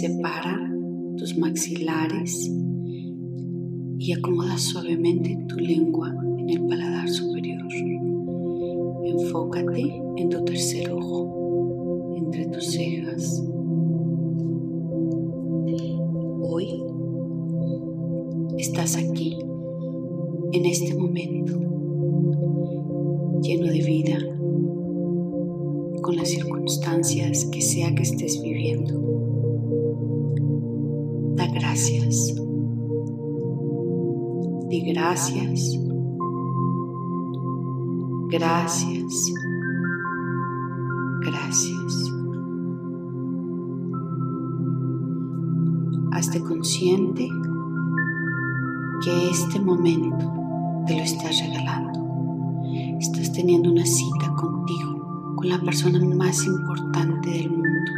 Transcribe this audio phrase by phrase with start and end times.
[0.00, 0.60] Separa
[1.16, 2.52] tus maxilares
[3.98, 7.66] y acomoda suavemente tu lengua en el paladar superior.
[9.06, 13.42] Enfócate en tu tercer ojo, entre tus cejas.
[16.42, 16.82] Hoy
[18.58, 19.38] estás aquí,
[20.52, 21.58] en este momento,
[23.40, 24.18] lleno de vida,
[26.02, 29.15] con las circunstancias que sea que estés viviendo.
[31.52, 32.34] Gracias.
[34.68, 35.86] Di gracias
[38.28, 39.32] Gracias.
[41.20, 42.12] Gracias.
[46.12, 47.28] Hazte consciente
[49.04, 50.32] que este momento
[50.86, 52.64] te lo estás regalando.
[52.98, 57.92] Estás teniendo una cita contigo, con la persona más importante del mundo,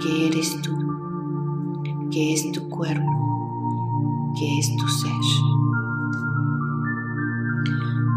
[0.00, 0.76] que eres tú,
[2.16, 5.10] que es tu cuerpo, que es tu ser.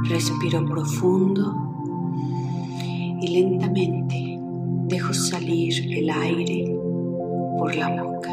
[0.05, 1.53] Respiro profundo
[3.19, 4.39] y lentamente
[4.87, 6.79] dejo salir el aire
[7.57, 8.31] por la boca.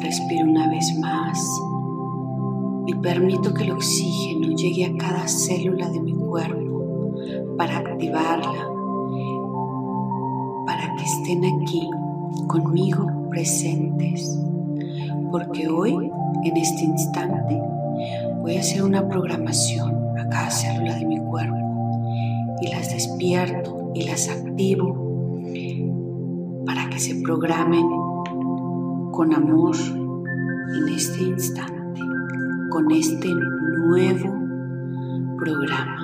[0.00, 1.46] Respiro una vez más
[2.86, 7.14] y permito que el oxígeno llegue a cada célula de mi cuerpo
[7.58, 8.70] para activarla,
[10.64, 11.90] para que estén aquí
[12.48, 14.38] conmigo presentes.
[15.30, 15.92] Porque hoy,
[16.44, 17.60] en este instante,
[18.40, 21.56] voy a hacer una programación a cada célula de mi cuerpo
[22.60, 25.40] y las despierto y las activo
[26.64, 27.86] para que se programen
[29.10, 32.00] con amor en este instante,
[32.70, 33.28] con este
[33.88, 34.32] nuevo
[35.38, 36.00] programa.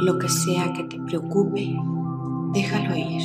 [0.00, 1.76] Lo que sea que te preocupe,
[2.54, 3.22] déjalo ir.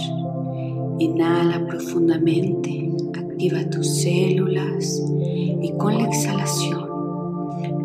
[0.99, 5.01] Inhala profundamente, activa tus células
[5.61, 6.89] y con la exhalación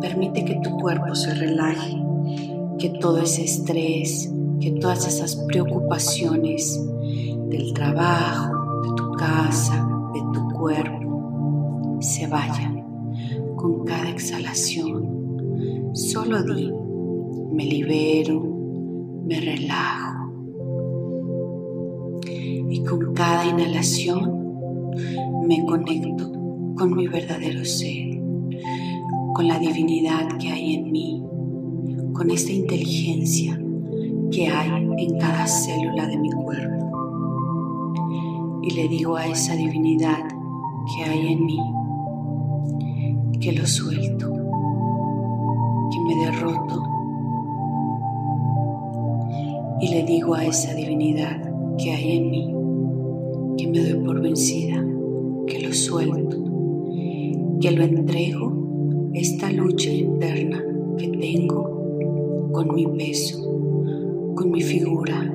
[0.05, 1.97] permite que tu cuerpo se relaje,
[2.79, 4.31] que todo ese estrés,
[4.61, 6.79] que todas esas preocupaciones
[7.49, 12.85] del trabajo, de tu casa, de tu cuerpo, se vayan
[13.57, 15.91] con cada exhalación.
[15.95, 16.71] Solo di,
[17.51, 18.43] me libero,
[19.25, 20.14] me relajo.
[22.75, 24.51] Y con cada inhalación
[25.47, 26.33] me conecto
[26.77, 28.21] con mi verdadero ser,
[29.33, 31.23] con la divinidad que hay en mí,
[32.13, 33.57] con esta inteligencia
[34.33, 36.91] que hay en cada célula de mi cuerpo.
[38.65, 40.27] Y le digo a esa divinidad
[40.97, 41.61] que hay en mí
[43.41, 44.33] que lo suelto,
[45.93, 46.83] que me derroto.
[49.81, 51.41] Y le digo a esa divinidad
[51.79, 52.64] que hay en mí
[53.65, 54.85] que me doy por vencida,
[55.47, 56.37] que lo suelto
[57.61, 60.63] que lo entrego esta lucha interna
[60.99, 63.43] que tengo con mi peso,
[64.35, 65.35] con mi figura,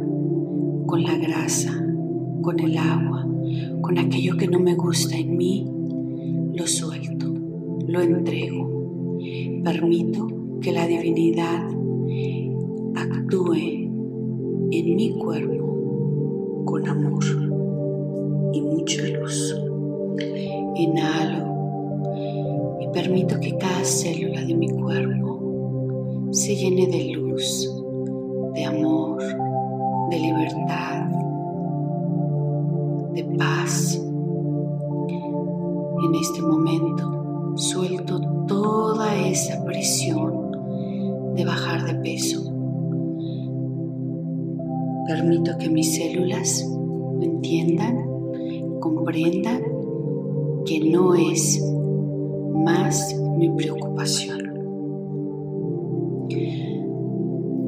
[0.86, 1.72] con la grasa,
[2.44, 3.28] con el agua,
[3.82, 5.66] con aquello que no me gusta en mí,
[6.54, 7.34] lo suelto,
[7.88, 9.18] lo entrego.
[9.64, 10.28] Permito
[10.62, 11.68] que la divinidad
[12.96, 13.56] actúe
[14.72, 17.49] en mi cuerpo con amor
[18.54, 19.56] y mucha luz.
[20.76, 21.50] Inhalo
[22.92, 27.70] permito que cada célula de mi cuerpo se llene de luz,
[28.56, 29.22] de amor,
[30.10, 31.06] de libertad,
[33.14, 34.02] de paz.
[36.04, 40.52] En este momento suelto toda esa presión
[41.36, 42.42] de bajar de peso.
[45.08, 46.66] Permito que mis células
[47.22, 48.09] entiendan,
[48.80, 49.62] comprendan
[50.66, 51.62] que no es
[52.54, 54.40] más mi preocupación.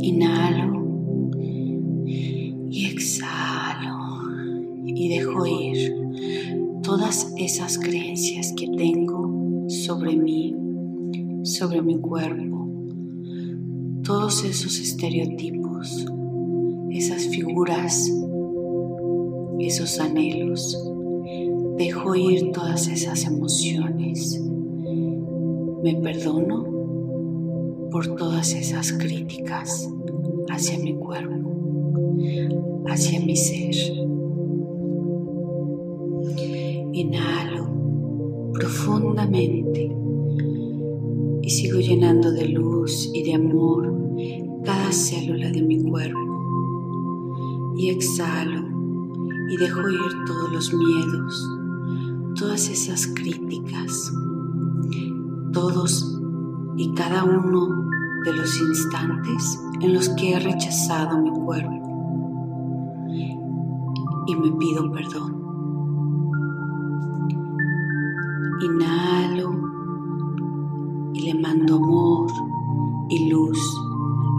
[0.01, 0.81] Inhalo
[2.05, 3.97] y exhalo
[4.85, 5.95] y dejo ir
[6.83, 10.55] todas esas creencias que tengo sobre mí,
[11.43, 12.67] sobre mi cuerpo,
[14.03, 16.05] todos esos estereotipos,
[16.89, 18.11] esas figuras,
[19.59, 20.77] esos anhelos.
[21.77, 24.41] Dejo ir todas esas emociones.
[25.83, 26.65] Me perdono
[27.91, 29.89] por todas esas críticas
[30.49, 31.51] hacia mi cuerpo,
[32.87, 33.75] hacia mi ser.
[36.93, 39.95] Inhalo profundamente
[41.41, 43.93] y sigo llenando de luz y de amor
[44.63, 46.19] cada célula de mi cuerpo.
[47.77, 48.67] Y exhalo
[49.49, 51.60] y dejo ir todos los miedos,
[52.41, 54.11] todas esas críticas,
[55.53, 56.19] todos
[56.75, 57.87] y cada uno
[58.25, 61.77] de los instantes en los que he rechazado mi cuerpo
[64.25, 65.39] y me pido perdón.
[68.61, 69.51] Inhalo
[71.13, 72.31] y le mando amor
[73.09, 73.59] y luz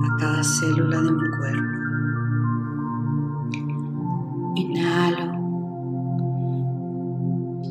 [0.03, 1.72] a cada célula de mi cuerpo.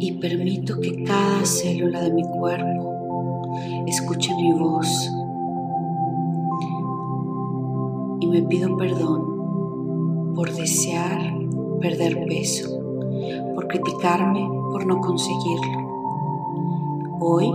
[0.01, 3.51] Y permito que cada célula de mi cuerpo
[3.85, 4.87] escuche mi voz
[8.19, 11.21] y me pido perdón por desear
[11.79, 12.79] perder peso,
[13.53, 15.87] por criticarme por no conseguirlo.
[17.19, 17.51] Hoy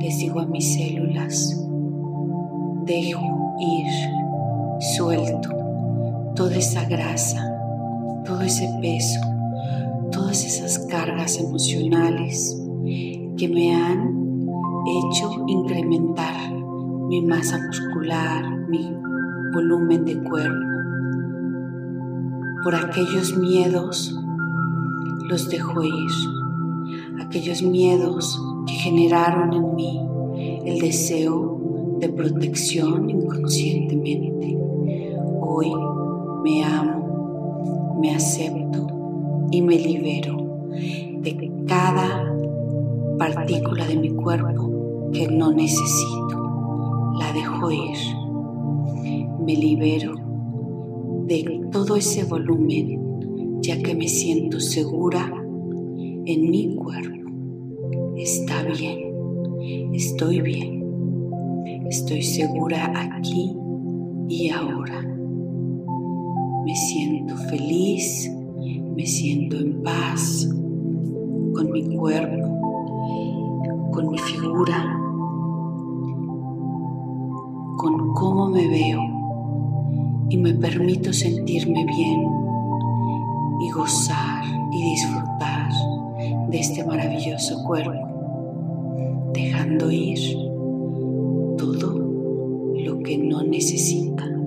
[0.00, 1.68] les digo a mis células,
[2.86, 3.86] dejo ir,
[4.96, 5.50] suelto
[6.34, 7.44] toda esa grasa,
[8.24, 9.20] todo ese peso,
[10.10, 12.60] todas esas cargas emocionales
[13.36, 14.48] que me han
[14.86, 16.52] hecho incrementar
[17.08, 18.92] mi masa muscular, mi
[19.54, 20.66] volumen de cuerpo.
[22.62, 24.14] Por aquellos miedos
[25.28, 26.10] los dejo ir,
[27.20, 30.00] aquellos miedos que generaron en mí
[30.64, 34.58] el deseo de protección inconscientemente.
[35.40, 35.72] Hoy
[36.44, 38.97] me amo, me acepto
[39.50, 40.36] y me libero
[41.20, 42.34] de cada
[43.18, 47.14] partícula de mi cuerpo que no necesito.
[47.18, 47.98] La dejo ir.
[49.44, 50.14] Me libero
[51.26, 53.08] de todo ese volumen
[53.60, 55.32] ya que me siento segura
[56.24, 57.30] en mi cuerpo.
[58.16, 60.84] Está bien, estoy bien,
[61.88, 63.54] estoy segura aquí
[64.28, 65.02] y ahora.
[66.64, 68.30] Me siento feliz,
[68.98, 70.48] me siento en paz
[71.54, 74.98] con mi cuerpo, con mi figura,
[77.76, 79.00] con cómo me veo
[80.30, 82.26] y me permito sentirme bien
[83.60, 84.42] y gozar
[84.72, 85.70] y disfrutar
[86.50, 87.92] de este maravilloso cuerpo
[89.32, 90.18] dejando ir
[91.56, 91.98] todo
[92.74, 94.37] lo que no necesita.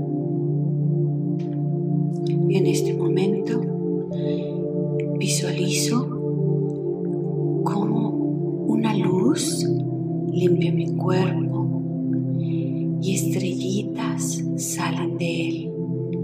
[13.62, 15.72] Y estrellitas salen de él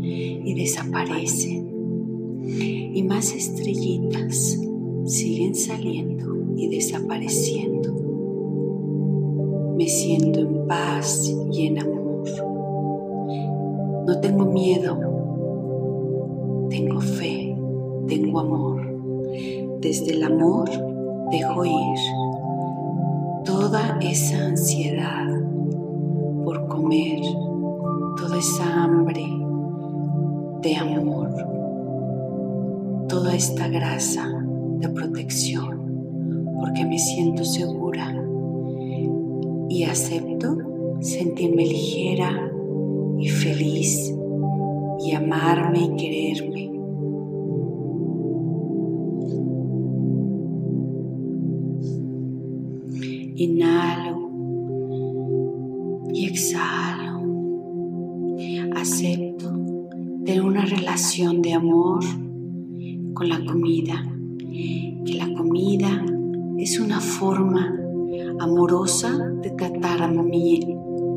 [0.01, 1.67] y desaparecen.
[2.93, 4.57] Y más estrellitas
[5.05, 7.93] siguen saliendo y desapareciendo
[9.77, 12.23] me siento en paz y en amor.
[14.07, 14.97] No tengo miedo,
[16.69, 17.55] tengo fe,
[18.07, 18.81] tengo amor.
[19.79, 20.67] Desde el amor
[21.29, 21.99] dejo ir
[23.45, 25.46] toda esa ansiedad
[26.47, 27.19] por comer,
[28.15, 29.25] toda esa hambre
[30.61, 31.29] de amor,
[33.09, 34.25] toda esta grasa
[34.79, 38.15] de protección, porque me siento segura
[39.67, 40.55] y acepto
[41.01, 42.49] sentirme ligera
[43.19, 44.15] y feliz
[45.01, 46.71] y amarme y quererme.
[53.35, 54.16] Inhalo
[60.97, 62.03] de amor
[63.13, 64.03] con la comida,
[65.05, 66.03] que la comida
[66.57, 67.71] es una forma
[68.39, 70.59] amorosa de tratar a mi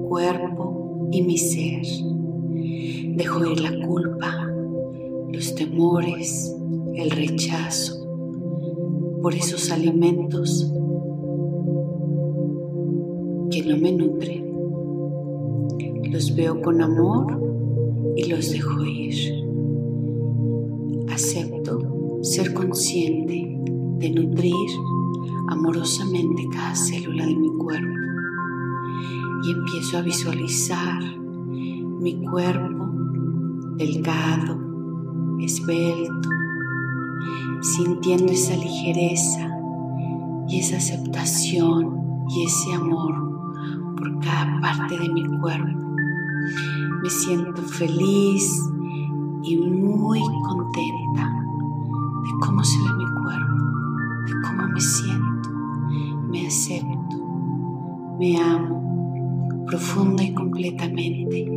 [0.07, 1.81] cuerpo y mi ser.
[3.17, 4.47] Dejo ir la culpa,
[5.33, 6.55] los temores,
[6.95, 8.07] el rechazo
[9.23, 10.71] por esos alimentos
[13.51, 14.45] que no me nutren.
[16.13, 17.41] Los veo con amor
[18.15, 19.40] y los dejo ir.
[22.23, 23.49] Ser consciente
[23.99, 24.53] de nutrir
[25.49, 27.95] amorosamente cada célula de mi cuerpo
[29.43, 32.91] y empiezo a visualizar mi cuerpo
[33.77, 34.59] delgado,
[35.41, 36.29] esbelto,
[37.63, 39.51] sintiendo esa ligereza
[40.47, 43.15] y esa aceptación y ese amor
[43.97, 45.95] por cada parte de mi cuerpo.
[47.03, 48.63] Me siento feliz
[49.43, 51.40] y muy contenta
[52.23, 53.65] de cómo se ve mi cuerpo,
[54.27, 55.51] de cómo me siento,
[56.29, 57.17] me acepto,
[58.19, 58.81] me amo
[59.71, 61.49] profunda y completamente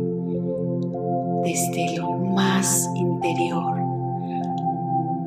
[1.42, 3.74] desde lo más interior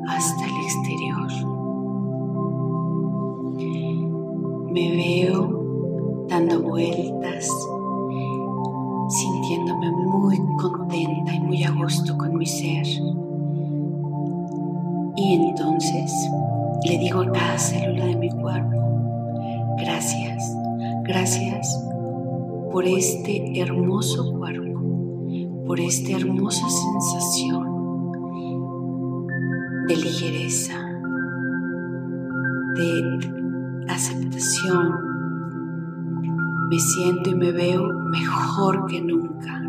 [0.08, 1.28] hasta el exterior.
[4.72, 7.48] Me veo dando vueltas,
[15.20, 16.12] Y entonces
[16.84, 20.56] le digo a cada célula de mi cuerpo, gracias,
[21.02, 21.84] gracias
[22.70, 24.80] por este hermoso cuerpo,
[25.66, 28.12] por esta hermosa sensación
[29.88, 30.74] de ligereza,
[32.76, 34.94] de aceptación.
[36.70, 39.64] Me siento y me veo mejor que nunca.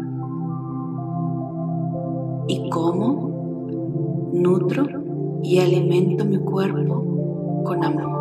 [2.48, 3.30] ¿Y cómo?
[4.32, 5.09] Nutro
[5.44, 8.20] y alimento mi cuerpo con amor.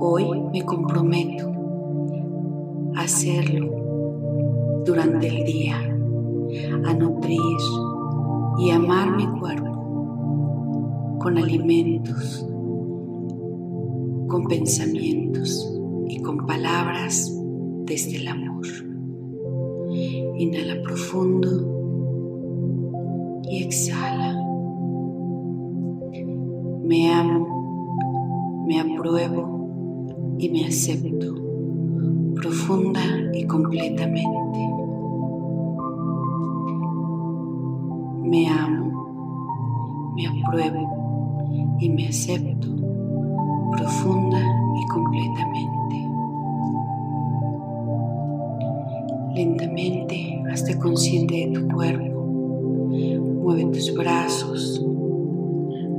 [0.00, 1.52] Hoy me comprometo
[2.96, 5.76] a hacerlo durante el día,
[6.86, 7.38] a nutrir
[8.58, 9.70] y amar mi cuerpo
[11.20, 12.46] con alimentos,
[14.28, 15.70] con pensamientos
[16.08, 17.30] y con palabras
[17.84, 18.66] desde el amor.
[20.38, 21.48] Inhala profundo
[23.50, 24.39] y exhala.
[26.90, 31.36] Me amo, me apruebo y me acepto
[32.34, 33.00] profunda
[33.32, 34.58] y completamente.
[38.24, 42.66] Me amo, me apruebo y me acepto
[43.70, 46.08] profunda y completamente.
[49.36, 52.20] Lentamente, hazte consciente de tu cuerpo.
[53.44, 54.84] Mueve tus brazos,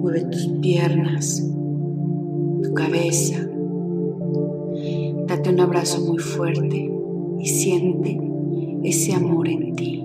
[0.01, 1.47] mueve tus piernas,
[2.63, 3.47] tu cabeza.
[5.27, 6.91] Date un abrazo muy fuerte
[7.39, 8.19] y siente
[8.83, 10.03] ese amor en ti,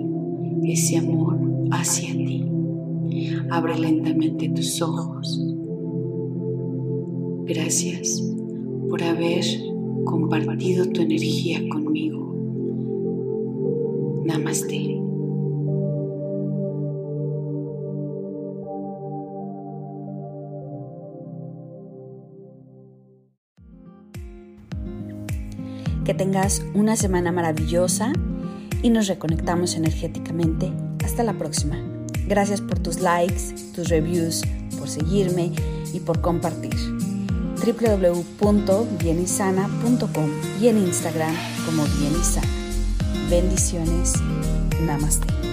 [0.65, 1.39] ese amor
[1.71, 2.45] hacia ti.
[3.51, 5.43] Abre lentamente tus ojos.
[7.47, 8.23] Gracias
[8.91, 9.45] por haber
[10.05, 12.35] compartido tu energía conmigo.
[14.27, 15.06] Namaste.
[26.07, 28.13] Que tengas una semana maravillosa
[28.81, 30.71] y nos reconectamos energéticamente.
[31.05, 31.83] Hasta la próxima.
[32.29, 34.43] Gracias por tus likes, tus reviews,
[34.79, 35.51] por seguirme
[35.93, 36.77] y por compartir.
[37.59, 41.35] www.bienisana.com y en Instagram
[41.65, 42.47] como Bienisana.
[43.29, 44.13] Bendiciones.
[44.83, 45.46] Namaste.